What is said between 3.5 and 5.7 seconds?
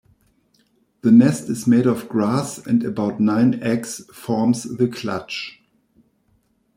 eggs forms the clutch.